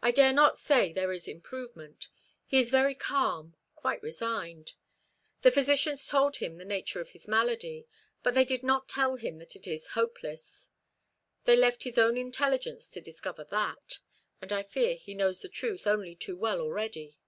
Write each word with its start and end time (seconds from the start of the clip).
"I 0.00 0.12
dare 0.12 0.32
not 0.32 0.58
say 0.58 0.92
there 0.92 1.10
is 1.12 1.26
improvement. 1.26 2.06
He 2.46 2.60
is 2.60 2.70
very 2.70 2.94
calm, 2.94 3.56
quite 3.74 4.00
resigned. 4.00 4.74
The 5.42 5.50
physicians 5.50 6.06
told 6.06 6.36
him 6.36 6.56
the 6.56 6.64
nature 6.64 7.00
of 7.00 7.08
his 7.08 7.26
malady; 7.26 7.88
but 8.22 8.34
they 8.34 8.44
did 8.44 8.62
not 8.62 8.88
tell 8.88 9.16
him 9.16 9.38
that 9.38 9.56
it 9.56 9.66
is 9.66 9.88
hopeless. 9.98 10.70
They 11.46 11.56
left 11.56 11.82
his 11.82 11.98
own 11.98 12.16
intelligence 12.16 12.88
to 12.90 13.00
discover 13.00 13.42
that; 13.42 13.98
and 14.40 14.52
I 14.52 14.62
fear 14.62 14.94
he 14.94 15.14
knows 15.14 15.42
the 15.42 15.48
truth 15.48 15.84
only 15.84 16.14
too 16.14 16.36
well 16.36 16.60
already. 16.60 17.18